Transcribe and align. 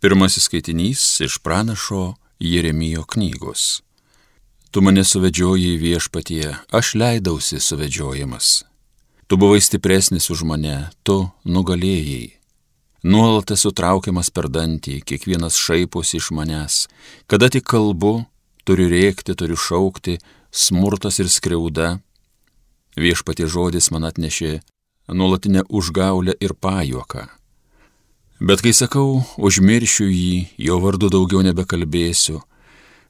Pirmasis 0.00 0.48
skaitinys 0.48 1.20
iš 1.20 1.38
pranašo 1.38 2.14
Jeremijo 2.38 3.04
knygos. 3.04 3.82
Tu 4.70 4.82
mane 4.82 5.04
suvedžioji 5.04 5.76
viešpatie, 5.78 6.56
aš 6.70 6.94
leidausi 6.94 7.60
suvedžiojimas. 7.60 8.64
Tu 9.26 9.36
buvai 9.36 9.60
stipresnis 9.60 10.30
už 10.30 10.42
mane, 10.44 10.90
tu 11.06 11.30
nugalėjai. 11.46 12.34
Nuolat 13.04 13.52
esu 13.54 13.70
traukiamas 13.70 14.32
per 14.34 14.48
dantį, 14.48 14.98
kiekvienas 15.06 15.56
šaiposi 15.60 16.18
iš 16.18 16.30
manęs. 16.36 16.76
Kada 17.30 17.48
tik 17.52 17.66
kalbu, 17.68 18.24
turiu 18.64 18.88
rėkti, 18.88 19.36
turiu 19.36 19.56
šaukti, 19.60 20.18
smurtas 20.50 21.20
ir 21.20 21.28
skriauda. 21.28 21.98
Viešpatie 22.96 23.46
žodis 23.46 23.90
man 23.92 24.08
atnešė 24.08 24.58
nuolatinę 25.08 25.64
užgaulę 25.68 26.34
ir 26.40 26.54
pajuoką. 26.56 27.28
Bet 28.44 28.60
kai 28.60 28.74
sakau, 28.76 29.22
užmiršiu 29.40 30.04
jį, 30.04 30.32
jo 30.66 30.74
vardu 30.82 31.08
daugiau 31.08 31.40
nebekalbėsiu, 31.46 32.42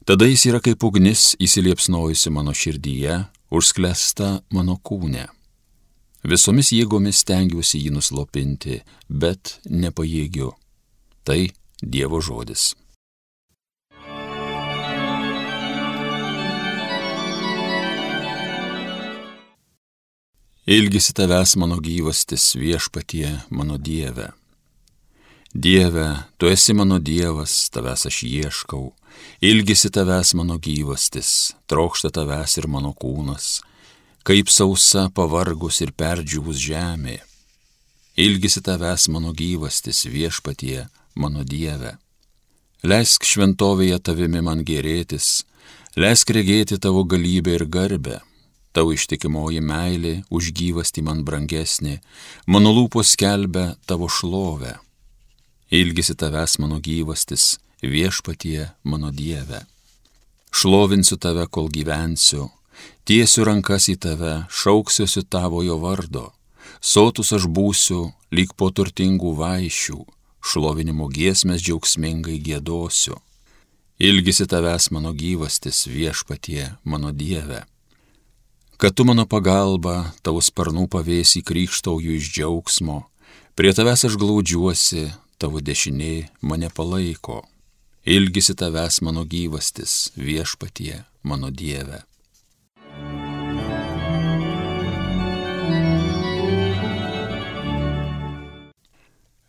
tada 0.07 0.29
jis 0.29 0.45
yra 0.47 0.61
kaip 0.63 0.83
ugnis 0.87 1.33
įsiliepsnojusi 1.43 2.31
mano 2.31 2.53
širdyje, 2.55 3.17
užsklesta 3.51 4.29
mano 4.55 4.77
kūne. 4.79 5.25
Visomis 6.23 6.71
jėgomis 6.71 7.19
stengiuosi 7.25 7.81
jį 7.83 7.91
nuslopinti, 7.97 8.77
bet 9.09 9.57
nepajėgiu. 9.67 10.53
Tai 11.27 11.41
Dievo 11.83 12.21
žodis. 12.23 12.69
Ilgisi 20.63 21.11
tavęs 21.19 21.57
mano 21.59 21.83
gyvastis 21.83 22.53
viešpatie, 22.55 23.35
mano 23.51 23.75
Dieve. 23.75 24.31
Dieve, 25.57 26.25
tu 26.37 26.47
esi 26.51 26.73
mano 26.73 26.97
Dievas, 26.99 27.69
tavęs 27.71 28.01
aš 28.09 28.17
ieškau. 28.27 28.89
Ilgisi 29.39 29.87
tavęs 29.87 30.33
mano 30.35 30.57
gyvastis, 30.59 31.29
trokšta 31.71 32.11
tavęs 32.17 32.57
ir 32.59 32.67
mano 32.67 32.91
kūnas, 32.91 33.61
kaip 34.27 34.51
sausa 34.51 35.05
pavargus 35.15 35.79
ir 35.79 35.95
perdžiūvus 35.95 36.59
žemė. 36.59 37.15
Ilgisi 38.19 38.59
tavęs 38.67 39.07
mano 39.15 39.31
gyvastis 39.31 40.03
viešpatie, 40.11 40.89
mano 41.15 41.47
Dieve. 41.47 41.95
Leisk 42.83 43.23
šventovėje 43.23 44.03
tavimi 44.03 44.43
man 44.43 44.67
gerėtis, 44.67 45.45
leisk 45.95 46.35
regėti 46.35 46.83
tavo 46.83 47.07
galybę 47.07 47.55
ir 47.55 47.69
garbę 47.71 48.19
Tau 48.75 48.91
ištikimoji 48.91 49.61
meilė 49.63 50.17
už 50.35 50.49
gyvastį 50.51 51.05
man 51.07 51.21
brangesnė, 51.23 52.01
mano 52.43 52.73
lūpos 52.75 53.13
skelbia 53.15 53.69
tavo 53.87 54.09
šlovę. 54.11 54.73
Ilgisi 55.71 56.13
tavęs 56.13 56.59
mano 56.61 56.77
gyvastis, 56.79 57.57
viešpatie 57.81 58.69
mano 58.83 59.09
Dieve. 59.11 59.65
Šlovinsiu 60.53 61.17
tave, 61.17 61.47
kol 61.49 61.71
gyvensiu, 61.73 62.51
tiesiu 63.01 63.47
rankas 63.49 63.89
į 63.89 63.95
tave, 63.97 64.45
šauksiuosi 64.45 65.25
tavojo 65.25 65.79
vardo, 65.81 66.29
sotus 66.77 67.33
aš 67.33 67.49
būsiu, 67.49 68.13
lyg 68.29 68.53
po 68.53 68.69
turtingų 68.69 69.33
vaišių, 69.41 70.05
šlovinimo 70.45 71.09
giesmės 71.09 71.65
džiaugsmingai 71.65 72.37
gėdosiu. 72.45 73.17
Ilgisi 73.97 74.45
tavęs 74.45 74.91
mano 74.93 75.17
gyvastis, 75.17 75.87
viešpatie 75.89 76.75
mano 76.83 77.09
Dieve. 77.09 77.65
Kad 78.77 78.93
tu 78.93 79.01
mano 79.01 79.25
pagalba, 79.25 80.13
tavo 80.21 80.45
sparnų 80.45 80.85
pavėsi 80.93 81.41
krikštauju 81.41 82.21
iš 82.21 82.33
džiaugsmo, 82.37 83.01
prie 83.57 83.73
tavęs 83.73 84.05
aš 84.05 84.17
glaudžiuosi, 84.19 85.09
tavo 85.37 85.61
dešinė 85.61 86.29
mane 86.41 86.69
palaiko. 86.69 87.43
Ilgisi 88.05 88.53
tavęs 88.53 89.01
mano 89.01 89.25
gyvastis, 89.25 90.11
viešpatie, 90.15 91.03
mano 91.23 91.49
Dieve. 91.49 92.03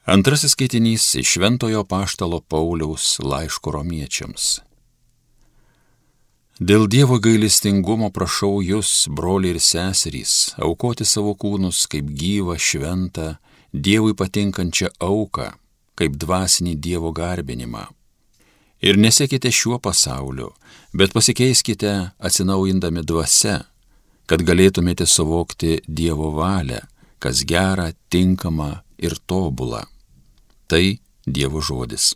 Antrasis 0.07 0.53
skaitinys 0.55 1.15
iš 1.19 1.33
Šventojo 1.35 1.83
Paštalo 1.85 2.41
Pauliaus 2.41 3.19
laiško 3.19 3.73
romiečiams. 3.75 4.61
Dėl 6.57 6.87
Dievo 6.89 7.19
gailestingumo 7.21 8.13
prašau 8.15 8.63
jūs, 8.65 9.11
broliai 9.13 9.57
ir 9.57 9.61
seserys, 9.61 10.55
aukoti 10.63 11.05
savo 11.05 11.35
kūnus 11.37 11.83
kaip 11.91 12.09
gyvą, 12.09 12.55
šventą, 12.57 13.35
Dievui 13.75 14.15
patinkančią 14.17 14.95
auką, 15.05 15.51
kaip 15.97 16.19
dvasinį 16.21 16.77
Dievo 16.77 17.13
garbinimą. 17.17 17.87
Ir 18.85 18.99
nesekite 19.01 19.51
šiuo 19.51 19.79
pasauliu, 19.83 20.51
bet 20.93 21.15
pasikeiskite 21.17 21.93
atsinaujindami 22.21 23.03
dvasia, 23.03 23.63
kad 24.29 24.45
galėtumėte 24.45 25.07
suvokti 25.09 25.81
Dievo 25.89 26.33
valią, 26.37 26.83
kas 27.19 27.45
gera, 27.49 27.89
tinkama 28.13 28.83
ir 28.99 29.17
tobula. 29.27 29.87
Tai 30.69 30.85
Dievo 31.27 31.65
žodis. 31.65 32.13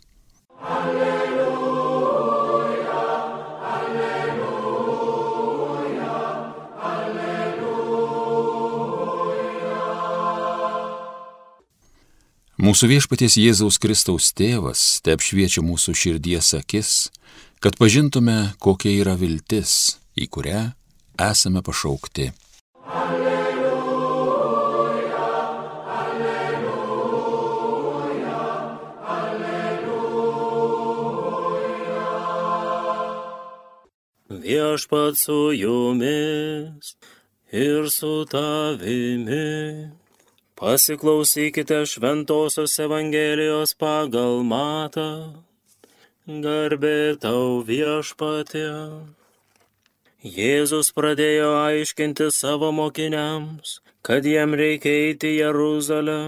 Alleluja. 0.61 1.20
Mūsų 12.61 12.91
viešpaties 12.91 13.39
Jėzaus 13.41 13.79
Kristaus 13.81 14.27
tėvas 14.37 15.01
te 15.01 15.15
apšviečia 15.17 15.63
mūsų 15.65 15.95
širdies 15.97 16.53
akis, 16.53 17.09
kad 17.57 17.73
pažintume, 17.81 18.53
kokia 18.61 18.93
yra 19.01 19.17
viltis, 19.17 19.97
į 20.13 20.29
kurią 20.29 20.77
esame 21.25 21.65
pašaukti. 21.65 22.29
Alleluja, 22.85 23.73
alleluja, 26.03 27.25
alleluja. 29.15 29.97
Viešpat 34.45 35.17
su 35.17 35.49
jumis 35.57 36.93
ir 37.49 37.89
su 37.89 38.21
tavimi. 38.29 40.00
Pasiklausykite 40.61 41.85
Šventojios 41.89 42.75
Evangelijos 42.79 43.71
pagal 43.73 44.43
matą. 44.45 45.05
Garbė 46.43 47.17
tau 47.17 47.63
viešpatė. 47.65 48.67
Jėzus 50.21 50.91
pradėjo 50.93 51.47
aiškinti 51.63 52.27
savo 52.29 52.69
mokiniams, 52.77 53.79
kad 54.05 54.27
jiem 54.29 54.53
reikia 54.59 54.93
eiti 55.07 55.31
į 55.31 55.39
Jeruzalę 55.39 56.19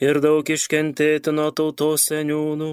ir 0.00 0.20
daug 0.24 0.52
iškentėti 0.56 1.34
nuo 1.36 1.50
tautos 1.52 2.06
seniūnų, 2.08 2.70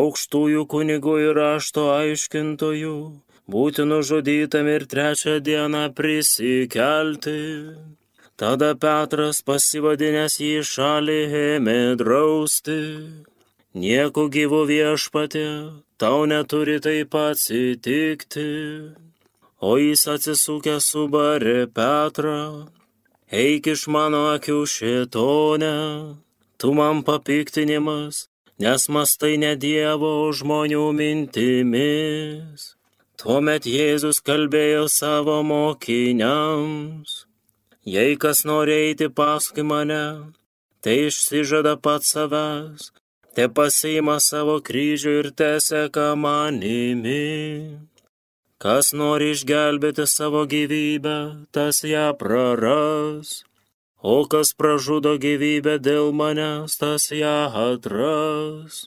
aukštųjų 0.00 0.62
kunigų 0.76 1.18
ir 1.26 1.34
rašto 1.42 1.90
aiškintojų, 1.98 2.94
būti 3.52 3.84
nužudytam 3.90 4.72
ir 4.78 4.88
trečią 4.88 5.36
dieną 5.44 5.84
prisikelti. 6.00 7.36
Tada 8.34 8.72
Petras 8.74 9.38
pasivadinęs 9.46 10.40
jį 10.42 10.62
šalį 10.66 11.18
ėmė 11.40 11.80
drausti. 12.00 12.78
Nieko 13.78 14.24
gyvo 14.26 14.64
viešpatė, 14.66 15.46
tau 16.02 16.24
neturi 16.26 16.80
taip 16.82 17.14
atsitikti. 17.14 18.46
O 19.62 19.76
jis 19.78 20.02
atsisukęs 20.10 20.88
subarė 20.90 21.60
Petrą. 21.78 22.40
Eik 23.30 23.68
iš 23.70 23.84
mano 23.94 24.24
akių 24.32 24.56
šitone, 24.72 25.76
tu 26.58 26.72
man 26.74 27.04
papiktinimas, 27.06 28.24
nes 28.58 28.88
mastai 28.96 29.36
ne 29.44 29.52
Dievo 29.54 30.10
žmonių 30.40 30.88
mintimis. 30.98 32.66
Tuomet 33.14 33.70
Jėzus 33.70 34.18
kalbėjo 34.26 34.88
savo 34.90 35.38
mokiniams 35.46 37.14
Jei 37.84 38.16
kas 38.16 38.46
nori 38.48 38.72
eiti 38.72 39.10
paskui 39.12 39.62
mane, 39.70 40.32
tai 40.80 40.94
išsižada 41.08 41.74
pats 41.84 42.14
savęs, 42.14 42.86
te 43.36 43.44
pasiima 43.56 44.14
savo 44.24 44.54
kryžių 44.64 45.12
ir 45.20 45.28
teseka 45.36 46.06
manimi. 46.16 47.76
Kas 48.56 48.94
nori 48.96 49.34
išgelbėti 49.34 50.08
savo 50.08 50.46
gyvybę, 50.48 51.18
tas 51.52 51.82
ją 51.84 52.06
praras, 52.16 53.44
o 54.00 54.16
kas 54.32 54.56
pražudo 54.56 55.18
gyvybę 55.20 55.76
dėl 55.76 56.08
manęs, 56.16 56.80
tas 56.80 57.12
ją 57.12 57.36
atras. 57.68 58.86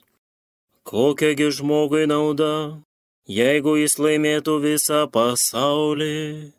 Kokiagi 0.82 1.52
žmogui 1.54 2.08
nauda, 2.10 2.82
jeigu 3.30 3.78
jis 3.78 4.00
laimėtų 4.02 4.58
visą 4.66 5.06
pasaulį? 5.06 6.57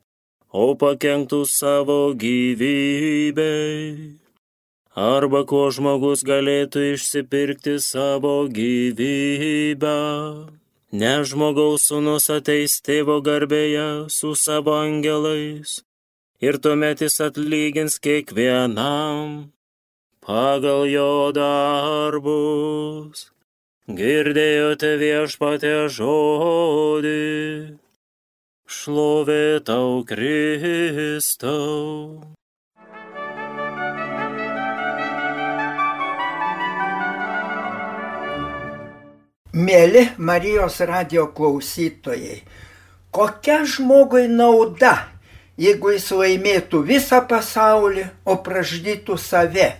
O 0.52 0.76
pakenktų 0.76 1.46
savo 1.46 2.14
gyvybei. 2.14 4.20
arba 5.00 5.46
kuo 5.48 5.70
žmogus 5.72 6.26
galėtų 6.28 6.96
išsipirkti 6.96 7.78
savo 7.80 8.50
gyvybę. 8.52 10.00
Ne 10.92 11.14
žmogaus 11.24 11.86
sūnus 11.88 12.28
ateis 12.34 12.82
tėvo 12.82 13.22
garbėje 13.22 14.10
su 14.10 14.34
savo 14.36 14.74
angelais 14.74 15.84
ir 16.42 16.58
tuomet 16.58 17.06
jis 17.06 17.22
atlygins 17.22 18.00
kiekvienam 18.02 19.52
pagal 20.26 20.90
jo 20.90 21.30
darbus. 21.36 23.30
Girdėjote 23.90 24.98
viešpatę 25.02 25.90
žodį, 25.90 27.78
šlovė 28.70 29.66
tau 29.66 30.04
Kristau. 30.06 31.56
Mėly 39.50 40.04
Marijos 40.22 40.78
radio 40.86 41.26
klausytojai, 41.34 42.44
kokia 43.10 43.64
žmogui 43.66 44.28
nauda, 44.30 44.94
jeigu 45.58 45.96
jis 45.96 46.06
laimėtų 46.14 46.86
visą 46.86 47.26
pasaulį, 47.26 48.06
o 48.30 48.38
praždytų 48.46 49.18
save, 49.18 49.72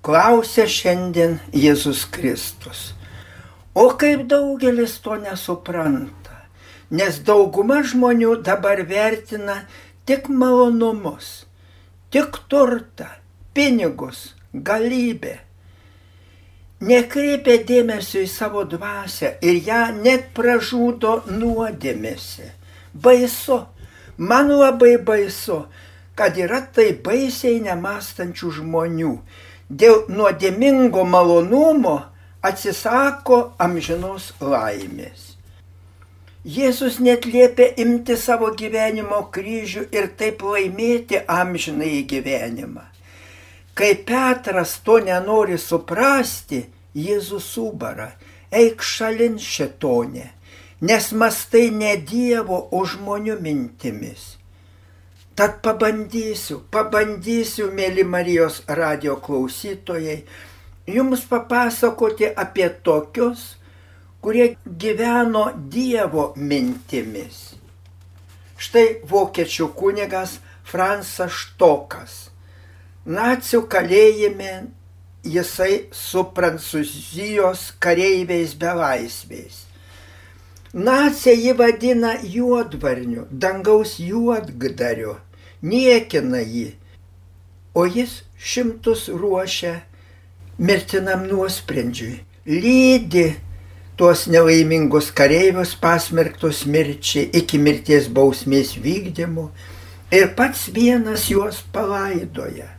klausia 0.00 0.64
šiandien 0.64 1.42
Jėzus 1.52 2.08
Kristus. 2.08 2.94
O 3.76 3.90
kaip 4.00 4.24
daugelis 4.32 4.96
to 5.04 5.20
nesupranta, 5.20 6.23
nes 6.90 7.22
dauguma 7.24 7.82
žmonių 7.86 8.36
dabar 8.44 8.82
vertina 8.88 9.62
tik 10.04 10.28
malonumus, 10.28 11.46
tik 12.10 12.42
turtą, 12.48 13.08
pinigus, 13.54 14.34
galybę 14.52 15.38
nekreipia 16.84 17.58
dėmesio 17.66 18.22
į 18.24 18.28
savo 18.30 18.64
dvasę 18.68 19.34
ir 19.44 19.60
ją 19.68 19.82
net 19.96 20.30
pražudo 20.36 21.20
nuodėmėse. 21.28 22.50
Baisu, 22.94 23.64
man 24.18 24.50
labai 24.52 24.96
baisu, 24.98 25.64
kad 26.18 26.36
yra 26.38 26.60
taip 26.74 27.02
baisiai 27.06 27.60
nemastančių 27.64 28.50
žmonių. 28.60 29.14
Dėl 29.70 30.04
nuodėmingo 30.12 31.06
malonumo 31.08 31.96
atsisako 32.44 33.54
amžinos 33.58 34.32
laimės. 34.40 35.33
Jėzus 36.44 36.98
net 37.00 37.24
liepia 37.24 37.70
imti 37.80 38.18
savo 38.20 38.50
gyvenimo 38.52 39.22
kryžių 39.32 39.86
ir 39.96 40.10
taip 40.20 40.42
laimėti 40.44 41.22
amžinai 41.24 42.02
gyvenimą. 42.04 42.82
Kai 43.72 43.94
Petras 44.04 44.74
to 44.84 44.98
nenori 45.00 45.56
suprasti, 45.58 46.60
Jėzus 46.94 47.48
subara, 47.56 48.10
eik 48.52 48.84
šalin 48.84 49.40
šetonė, 49.40 50.26
nes 50.84 51.08
mastai 51.16 51.70
ne 51.72 51.96
Dievo, 51.96 52.60
o 52.70 52.84
žmonių 52.84 53.40
mintimis. 53.40 54.36
Tad 55.34 55.62
pabandysiu, 55.64 56.60
pabandysiu, 56.70 57.72
mėly 57.72 58.04
Marijos 58.04 58.60
radio 58.68 59.16
klausytojai, 59.16 60.20
jums 60.86 61.24
papasakoti 61.26 62.28
apie 62.36 62.68
tokius, 62.84 63.54
kurie 64.24 64.54
gyveno 64.64 65.50
Dievo 65.70 66.30
mintimis. 66.36 67.54
Štai 68.56 69.02
vokiečių 69.10 69.68
kunigas 69.76 70.38
Fransas 70.64 71.34
Štokas 71.36 72.22
Nacių 73.04 73.66
kalėjime 73.68 74.70
jisai 75.28 75.90
su 75.92 76.22
prancūzijos 76.32 77.74
kareiviais 77.76 78.54
belaisviais. 78.56 79.58
Nacija 80.72 81.34
jį 81.36 81.52
vadina 81.58 82.14
juodvarniu, 82.24 83.26
dangaus 83.28 83.98
juodgdariu, 84.00 85.18
niekina 85.60 86.40
jį, 86.40 86.70
o 87.76 87.84
jis 87.84 88.22
šimtus 88.40 89.10
ruošia 89.12 89.74
mirtinam 90.56 91.28
nuosprendžiui, 91.28 92.22
lydi 92.48 93.26
tuos 93.96 94.26
nelaimingus 94.26 95.10
kareivius 95.14 95.74
pasmerktus 95.80 96.64
mirčiai 96.66 97.30
iki 97.40 97.58
mirties 97.58 98.08
bausmės 98.08 98.76
vykdymo 98.86 99.50
ir 100.14 100.32
pats 100.38 100.68
vienas 100.74 101.28
juos 101.30 101.62
palaidoja 101.72 102.74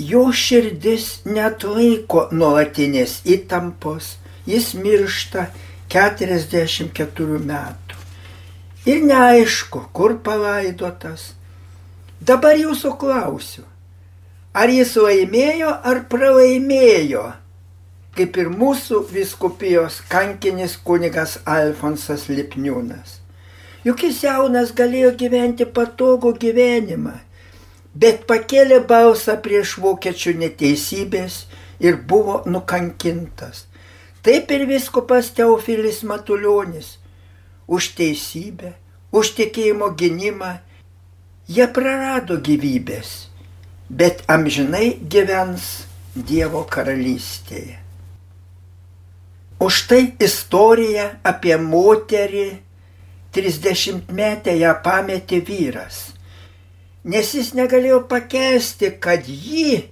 jo 0.00 0.30
širdis 0.32 1.20
net 1.28 1.64
laiko 1.66 2.28
nuolatinės 2.32 3.20
įtampos, 3.28 4.14
jis 4.48 4.72
miršta 4.74 5.50
44 5.92 7.40
metų. 7.44 7.98
Ir 8.88 9.02
neaišku, 9.04 9.82
kur 9.92 10.16
palaidotas. 10.24 11.34
Dabar 12.20 12.56
jūsų 12.56 12.94
klausiu, 13.00 13.64
ar 14.56 14.72
jis 14.72 14.94
laimėjo 14.96 15.74
ar 15.84 16.04
pralaimėjo, 16.08 17.26
kaip 18.20 18.36
ir 18.36 18.52
mūsų 18.52 19.00
viskupijos 19.08 20.02
kankinis 20.12 20.76
kunigas 20.84 21.38
Alfonsas 21.48 22.28
Lipniūnas. 22.28 23.16
Juk 23.88 24.04
jis 24.04 24.20
jaunas 24.28 24.76
galėjo 24.76 25.16
gyventi 25.24 25.64
patogų 25.64 26.36
gyvenimą 26.44 27.16
bet 27.94 28.26
pakėlė 28.30 28.80
balsą 28.86 29.36
prieš 29.42 29.76
vokiečių 29.82 30.36
neteisybės 30.38 31.44
ir 31.82 31.98
buvo 32.06 32.42
nukankintas. 32.46 33.66
Taip 34.22 34.50
ir 34.52 34.66
viskupas 34.68 35.32
Teofilis 35.34 36.02
Matuljonis. 36.04 36.98
Už 37.66 37.94
teisybę, 37.96 38.74
už 39.14 39.34
tikėjimo 39.38 39.92
gynimą 39.94 40.56
jie 41.48 41.66
prarado 41.70 42.36
gyvybės, 42.36 43.30
bet 43.88 44.24
amžinai 44.28 44.98
gyvens 45.06 45.86
Dievo 46.14 46.64
karalystėje. 46.66 47.79
Už 49.60 49.82
tai 49.90 50.04
istorija 50.22 51.10
apie 51.26 51.56
moterį 51.60 52.48
30 53.36 54.08
metę 54.16 54.56
ją 54.56 54.72
pametė 54.84 55.42
vyras 55.44 56.08
nes 57.04 57.32
jis 57.34 57.52
negalėjo 57.56 58.02
pakęsti, 58.08 58.92
kad 59.00 59.26
ji 59.28 59.86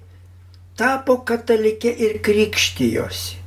tapo 0.78 1.18
katalikė 1.24 1.92
ir 1.92 2.18
krikštijosi. 2.24 3.38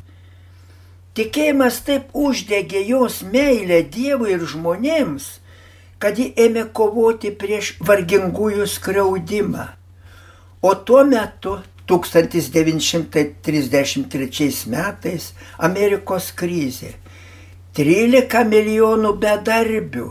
Tikėjimas 1.11 1.81
taip 1.83 2.13
uždegė 2.15 2.81
jos 2.87 3.19
meilę 3.21 3.81
Dievui 3.83 4.31
ir 4.37 4.45
žmonėms, 4.47 5.27
kad 5.99 6.17
ji 6.17 6.31
ėmė 6.39 6.69
kovoti 6.73 7.33
prieš 7.35 7.75
vargingųjų 7.83 8.65
skriaudimą. 8.67 9.67
O 10.63 10.71
tuo 10.87 11.03
metu 11.03 11.57
1933 11.89 14.67
metais 14.71 15.33
Amerikos 15.57 16.31
krizė. 16.37 16.91
13 17.77 18.43
milijonų 18.51 19.11
bedarbių 19.21 20.09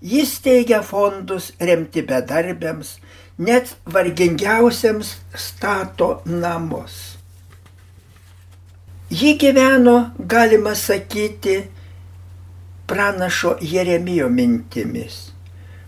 Jis 0.00 0.38
teigia 0.40 0.80
fondus 0.80 1.50
remti 1.60 2.00
bedarbiams, 2.00 2.94
net 3.36 3.74
vargingiausiams 3.84 5.18
stato 5.36 6.22
namus. 6.24 7.18
Ji 9.10 9.34
gyveno, 9.36 10.14
galima 10.18 10.72
sakyti, 10.74 11.58
pranašo 12.86 13.58
Jeremijo 13.60 14.30
mintimis. 14.32 15.18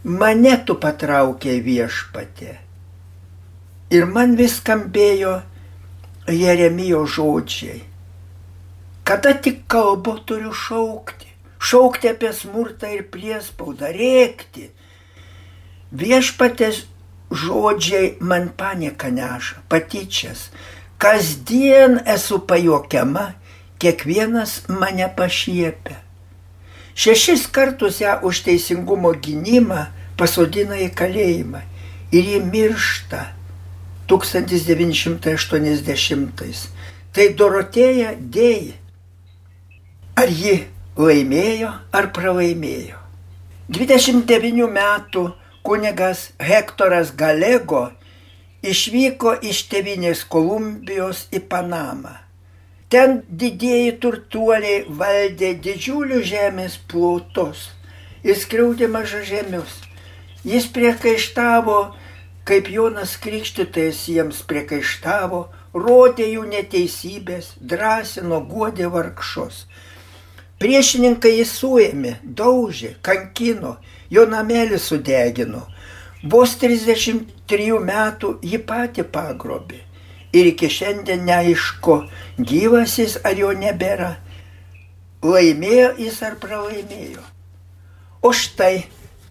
Mane 0.04 0.58
tu 0.66 0.76
patraukė 0.76 1.56
viešpatė. 1.64 2.58
Ir 3.92 4.06
man 4.08 4.36
vis 4.38 4.58
skambėjo 4.60 5.40
Jeremijo 6.32 7.04
žodžiai. 7.04 7.82
Kada 9.04 9.34
tik 9.44 9.66
kalbu 9.68 10.16
turiu 10.26 10.54
šaukti 10.54 11.32
šaukti 11.62 12.10
apie 12.10 12.32
smurtą 12.34 12.90
ir 12.96 13.06
priespaudą, 13.14 13.92
rėkti. 13.94 14.70
Viešpatės 15.92 16.84
žodžiai 17.30 18.16
man 18.20 18.50
panika 18.58 19.12
neša, 19.12 19.62
patyčias. 19.70 20.48
Kasdien 21.02 22.00
esu 22.06 22.40
pajokiama, 22.48 23.32
kiekvienas 23.82 24.62
mane 24.70 25.08
pašiepia. 25.16 26.00
Šešis 26.94 27.46
kartus 27.54 28.02
ją 28.02 28.18
už 28.28 28.42
teisingumo 28.46 29.14
gynimą 29.24 29.86
pasodina 30.20 30.76
į 30.82 30.90
kalėjimą 30.94 31.62
ir 32.12 32.26
ji 32.34 32.40
miršta 32.44 33.22
1980. 34.08 36.72
Tai 37.12 37.28
Dorotėja 37.36 38.16
dėja. 38.16 38.72
Ar 40.16 40.28
ji 40.28 40.64
laimėjo 40.96 41.72
ar 41.92 42.12
pralaimėjo. 42.16 43.02
29 43.72 44.68
metų 44.68 45.22
kunigas 45.64 46.26
Hektoras 46.42 47.12
Galego 47.16 47.86
išvyko 48.62 49.38
iš 49.48 49.62
tevinės 49.70 50.24
Kolumbijos 50.28 51.24
į 51.32 51.40
Panamą. 51.48 52.12
Ten 52.92 53.22
didieji 53.28 53.94
turtuoliai 54.02 54.82
valdė 55.00 55.54
didžiulius 55.64 56.26
žemės 56.28 56.76
plotus 56.90 57.70
ir 58.22 58.36
skriaudė 58.36 58.90
mažažemius. 58.92 59.78
Jis 60.44 60.66
priekaištavo, 60.74 61.78
kaip 62.48 62.68
Jonas 62.70 63.16
Krikštytojas 63.22 64.00
jiems 64.10 64.42
priekaištavo, 64.50 65.42
rodė 65.74 66.26
jų 66.32 66.46
neteisybės, 66.50 67.54
drąsino, 67.60 68.40
guodė 68.48 68.90
vargšus. 68.92 69.66
Priešininkai 70.62 71.36
jį 71.38 71.46
suėmė, 71.48 72.16
daužė, 72.22 72.96
kankino, 73.02 73.76
jo 74.10 74.26
namelį 74.30 74.78
sudegino. 74.78 75.64
Vos 76.22 76.54
33 76.60 77.80
metų 77.82 78.36
jį 78.46 78.60
pati 78.66 79.02
pagrobė. 79.02 79.80
Ir 80.32 80.52
iki 80.52 80.68
šiandien 80.70 81.26
neaišku, 81.26 81.96
gyvas 82.38 82.94
jis 83.00 83.18
ar 83.26 83.36
jo 83.36 83.50
nebėra. 83.58 84.14
Laimėjo 85.22 85.90
jis 85.98 86.22
ar 86.26 86.38
pralaimėjo. 86.42 87.24
O 88.22 88.30
štai 88.30 88.84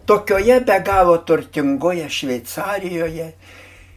tokioje 0.06 0.60
be 0.60 0.78
galo 0.84 1.16
turtingoje 1.18 2.08
Šveicarijoje 2.10 3.32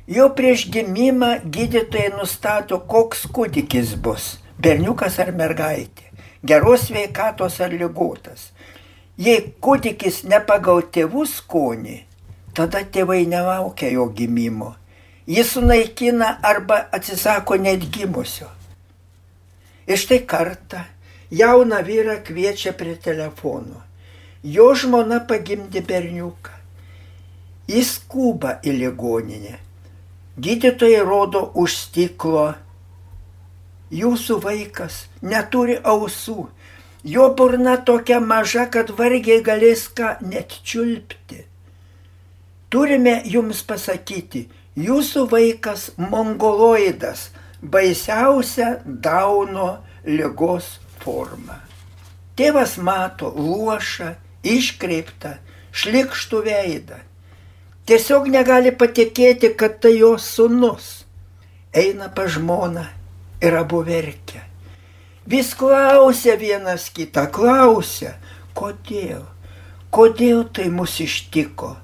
jau 0.08 0.30
prieš 0.38 0.68
gimimą 0.70 1.32
gydytojai 1.46 2.14
nustato, 2.14 2.80
koks 2.80 3.26
kūdikis 3.34 3.96
bus- 3.98 4.38
berniukas 4.64 5.20
ar 5.20 5.32
mergaitė, 5.34 6.12
geros 6.46 6.90
veikatos 6.92 7.60
ar 7.62 7.72
lygotas. 7.72 8.52
Jei 9.18 9.54
kūdikis 9.62 10.24
ne 10.30 10.40
pagal 10.40 10.82
tėvų 10.82 11.26
skonį, 11.26 12.04
tada 12.54 12.84
tėvai 12.84 13.26
nelaukia 13.28 13.92
jo 13.92 14.10
gimimo. 14.10 14.76
Jis 15.28 15.54
sunaikina 15.56 16.38
arba 16.44 16.86
atsisako 16.92 17.58
net 17.58 17.90
gimusio. 17.90 18.50
Ir 19.88 19.98
štai 19.98 20.20
kartą 20.26 20.84
jauną 21.32 21.82
vyrą 21.82 22.20
kviečia 22.24 22.74
prie 22.74 22.96
telefono. 22.96 23.85
Jo 24.46 24.74
žmona 24.78 25.24
pagimdė 25.26 25.82
berniuką. 25.90 26.54
Jis 27.66 27.96
skuba 27.98 28.60
į 28.62 28.76
ligoninę. 28.78 29.56
Gydytojai 30.38 31.02
rodo 31.08 31.48
už 31.58 31.74
stiklo. 31.80 32.44
Jūsų 33.90 34.38
vaikas 34.44 35.06
neturi 35.26 35.80
ausų. 35.82 36.50
Jo 37.06 37.30
burna 37.38 37.78
tokia 37.88 38.20
maža, 38.22 38.68
kad 38.70 38.92
vargiai 38.98 39.42
galės 39.46 39.88
ką 39.98 40.16
net 40.22 40.54
čiulpti. 40.62 41.42
Turime 42.70 43.22
jums 43.26 43.64
pasakyti, 43.66 44.44
jūsų 44.78 45.26
vaikas 45.32 45.88
mongoloidas, 45.98 47.30
baisiausia 47.62 48.76
Dauno 48.86 49.70
lygos 50.06 50.80
forma. 51.02 51.62
Tėvas 52.36 52.76
mato 52.78 53.30
luošą, 53.32 54.12
iškreiptą, 54.46 55.36
šlikštų 55.76 56.42
veidą. 56.46 57.00
Tiesiog 57.86 58.30
negali 58.34 58.72
patikėti, 58.74 59.52
kad 59.58 59.80
tai 59.84 59.98
jos 60.00 60.26
sunus. 60.38 61.06
Eina 61.76 62.08
pa 62.10 62.26
žmoną 62.32 62.86
ir 63.44 63.58
abu 63.60 63.84
verkia. 63.86 64.46
Vis 65.26 65.54
klausia 65.58 66.38
vienas 66.38 66.88
kitą, 66.94 67.26
klausia, 67.34 68.16
kodėl, 68.58 69.26
kodėl 69.94 70.46
tai 70.54 70.70
mus 70.74 71.00
ištiko. 71.02 71.76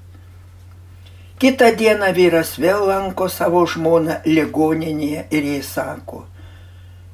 Kita 1.42 1.72
diena 1.74 2.12
vyras 2.14 2.54
vėl 2.62 2.86
lanko 2.86 3.26
savo 3.26 3.64
žmoną 3.66 4.20
ligoninėje 4.26 5.26
ir 5.34 5.48
jai 5.54 5.64
sako, 5.66 6.22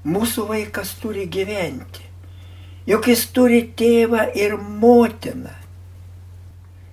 mūsų 0.04 0.44
vaikas 0.52 0.92
turi 1.00 1.24
gyventi 1.32 2.07
juk 2.88 3.08
jis 3.10 3.26
turi 3.36 3.62
tėvą 3.76 4.30
ir 4.36 4.56
motiną. 4.56 5.52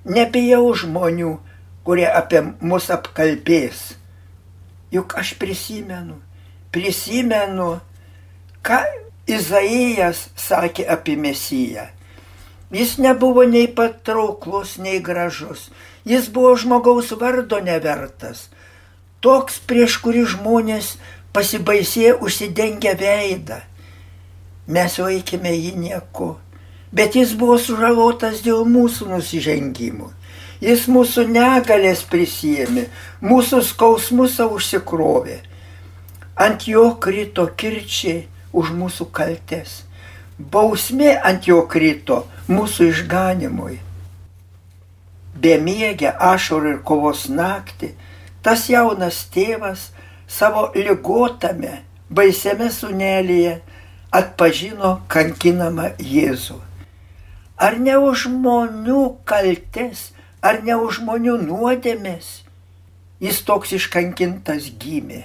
Nebijau 0.06 0.74
žmonių, 0.76 1.38
kurie 1.88 2.08
apie 2.10 2.44
mus 2.60 2.90
apkalbės. 2.94 3.96
Juk 4.94 5.16
aš 5.18 5.34
prisimenu, 5.40 6.20
prisimenu, 6.76 7.80
ką 8.66 8.84
Izaijas 9.26 10.28
sakė 10.38 10.84
apie 10.86 11.16
Mesiją. 11.18 11.88
Jis 12.70 13.00
nebuvo 13.02 13.42
nei 13.50 13.66
patrauklus, 13.66 14.76
nei 14.78 15.00
gražus. 15.02 15.72
Jis 16.06 16.28
buvo 16.30 16.52
žmogaus 16.54 17.10
vardo 17.18 17.58
nevertas. 17.58 18.52
Toks, 19.26 19.58
prieš 19.66 19.98
kurį 20.04 20.28
žmonės 20.36 20.92
pasibaisė 21.34 22.14
užsidengę 22.22 22.94
veidą 23.00 23.64
mes 24.68 24.98
laikėme 25.00 25.54
jį 25.54 25.74
nieku. 25.80 26.36
Bet 26.96 27.16
jis 27.16 27.34
buvo 27.38 27.58
sužalotas 27.60 28.42
dėl 28.46 28.64
mūsų 28.70 29.10
nusižengimų. 29.12 30.12
Jis 30.64 30.86
mūsų 30.88 31.26
negalės 31.30 32.06
prisėmė, 32.08 32.86
mūsų 33.22 33.60
skausmus 33.68 34.38
savo 34.40 34.56
užsikrovė. 34.60 35.42
Ant 36.40 36.68
jo 36.68 36.88
krito 37.00 37.46
kirčiai 37.60 38.26
už 38.56 38.72
mūsų 38.76 39.10
kaltes. 39.12 39.84
Bausmė 40.40 41.14
ant 41.20 41.48
jo 41.48 41.62
krito 41.68 42.24
mūsų 42.48 42.90
išganimui. 42.94 43.78
Bemiegę 45.36 46.16
ašarų 46.16 46.78
ir 46.78 46.82
kovos 46.88 47.28
naktį, 47.28 47.92
tas 48.44 48.70
jaunas 48.72 49.26
tėvas 49.36 49.90
savo 50.28 50.70
ligotame, 50.76 51.82
baisiame 52.10 52.72
sunelėje 52.72 53.60
atpažino 54.20 54.96
kankinamą 55.12 55.92
Jėzų. 56.00 56.62
Ar 57.56 57.78
ne 57.80 58.00
už 58.00 58.28
žmonių 58.28 59.04
kaltes, 59.28 60.10
ar 60.44 60.64
ne 60.64 60.76
už 60.76 61.00
žmonių 61.02 61.38
nuodėmės 61.46 62.34
jis 63.24 63.42
toks 63.48 63.74
iškankintas 63.78 64.70
gimė. 64.80 65.24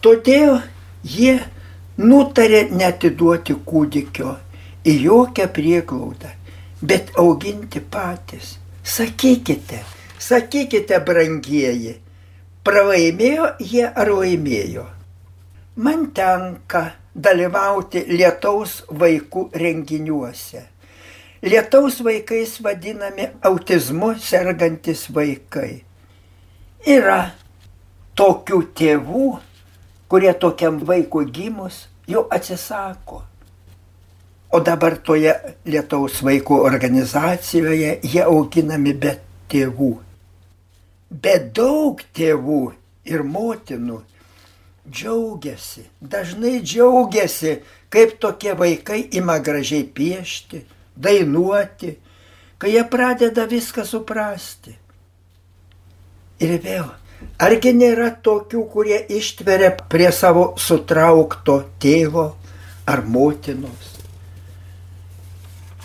Todėl 0.00 0.60
jie 1.04 1.38
nutarė 2.00 2.66
netiduoti 2.72 3.56
kūdikio 3.66 4.36
į 4.88 4.94
jokią 5.04 5.48
prieglaudą, 5.56 6.32
bet 6.80 7.12
auginti 7.20 7.82
patys. 7.84 8.56
Sakykite, 8.80 9.82
sakykite, 10.18 10.96
brangieji, 11.04 11.98
pralaimėjo 12.64 13.52
jie 13.60 13.84
ar 13.84 14.08
laimėjo. 14.08 14.86
Man 15.76 16.08
tenka 16.16 16.86
dalyvauti 17.14 18.04
lietaus 18.08 18.80
vaikų 18.90 19.48
renginiuose. 19.54 20.62
Lietaus 21.42 22.02
vaikais 22.04 22.58
vadinami 22.62 23.30
autizmu 23.42 24.14
sergantis 24.20 25.06
vaikai. 25.14 25.82
Yra 26.86 27.30
tokių 28.16 28.60
tėvų, 28.76 29.26
kurie 30.08 30.32
tokiam 30.36 30.80
vaikui 30.86 31.26
gimus 31.32 31.86
jau 32.08 32.26
atsisako. 32.30 33.22
O 34.50 34.60
dabar 34.66 34.96
toje 34.98 35.32
lietaus 35.64 36.20
vaikų 36.26 36.60
organizacijoje 36.66 37.98
jie 38.02 38.22
auginami 38.26 38.94
be 38.94 39.14
tėvų. 39.50 39.92
Bet 41.10 41.52
daug 41.54 42.02
tėvų 42.14 42.62
ir 43.06 43.22
motinų 43.26 44.00
džiaugiasi, 44.90 45.84
dažnai 46.00 46.60
džiaugiasi, 46.62 47.58
kaip 47.88 48.18
tokie 48.20 48.54
vaikai 48.58 49.00
ima 49.12 49.38
gražiai 49.38 49.84
piešti, 49.84 50.64
dainuoti, 50.96 51.94
kai 52.58 52.72
jie 52.74 52.84
pradeda 52.90 53.46
viską 53.50 53.84
suprasti. 53.86 54.74
Ir 56.40 56.56
vėl, 56.64 56.88
argi 57.38 57.74
nėra 57.76 58.10
tokių, 58.24 58.64
kurie 58.72 58.98
ištveria 59.20 59.74
prie 59.92 60.10
savo 60.12 60.54
sutraukto 60.58 61.60
tėvo 61.82 62.26
ar 62.88 63.04
motinos, 63.06 63.94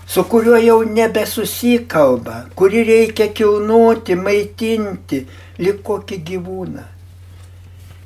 su 0.08 0.24
kuriuo 0.32 0.58
jau 0.64 0.80
nebesusikalba, 0.88 2.46
kurį 2.56 2.84
reikia 2.90 3.30
kilnuoti, 3.36 4.16
maitinti, 4.16 5.26
lik 5.60 5.82
kokį 5.86 6.22
gyvūną 6.32 6.95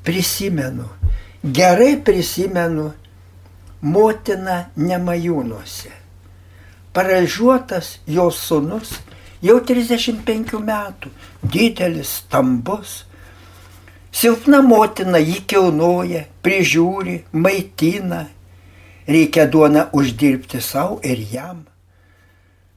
prisimenu, 0.09 0.87
gerai 1.43 1.97
prisimenu 2.01 2.89
motiną 3.81 4.63
Nemajūnuose. 4.75 5.91
Paralyžiuotas 6.93 7.99
jos 8.09 8.39
sunus 8.47 8.95
jau 9.45 9.59
35 9.61 10.57
metų, 10.65 11.11
didelis, 11.45 12.15
stambus. 12.23 13.03
Silpna 14.09 14.63
motina 14.65 15.21
jį 15.21 15.43
kilnoja, 15.45 16.25
prižiūri, 16.41 17.19
maitina. 17.31 18.25
Reikia 19.05 19.45
duoną 19.45 19.91
uždirbti 19.93 20.61
savo 20.61 20.97
ir 21.05 21.21
jam. 21.29 21.61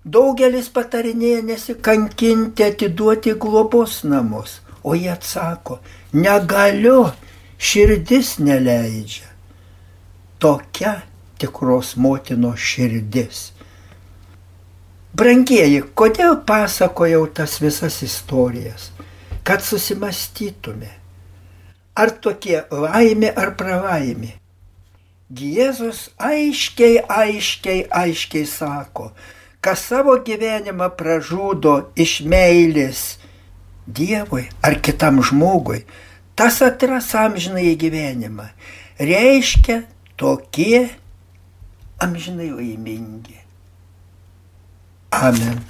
Daugelis 0.04 0.68
patarinėja 0.68 1.40
nesikankinti, 1.48 2.68
atiduoti 2.68 3.32
globos 3.40 4.02
namus, 4.04 4.60
O 4.82 4.94
jie 4.98 5.12
atsako, 5.12 5.78
negaliu, 6.12 7.12
širdis 7.58 8.38
neleidžia. 8.42 9.28
Tokia 10.42 11.02
tikros 11.38 11.94
motinos 11.96 12.58
širdis. 12.58 13.50
Brangieji, 15.14 15.82
kodėl 15.94 16.38
pasakojau 16.48 17.26
tas 17.36 17.58
visas 17.62 18.00
istorijas? 18.02 18.90
Kad 19.46 19.62
susimastytume. 19.62 20.90
Ar 21.94 22.14
tokie 22.24 22.62
laimė 22.72 23.32
ar 23.36 23.52
pralaimė? 23.58 24.32
Jėzus 25.32 26.06
aiškiai, 26.20 27.02
aiškiai, 27.08 27.86
aiškiai 27.88 28.46
sako, 28.48 29.10
kas 29.64 29.84
savo 29.88 30.18
gyvenimą 30.26 30.90
pražudo 30.96 31.74
iš 31.96 32.18
meilės 32.28 33.02
Dievui 33.86 34.46
ar 34.62 34.78
kitam 34.80 35.22
žmogui, 35.22 35.82
tas 36.38 36.60
atras 36.62 37.10
amžinai 37.18 37.74
gyvenimą. 37.76 38.46
Reiškia 39.00 39.82
tokie 40.16 40.88
amžinai 42.02 42.50
laimingi. 42.54 43.38
Amen. 45.12 45.60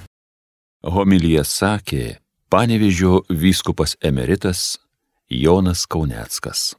Homilyje 0.83 1.43
sakė 1.47 2.03
panevižio 2.53 3.23
vyskupas 3.29 3.95
emeritas 4.03 4.77
Jonas 5.29 5.87
Kauneckas. 5.89 6.73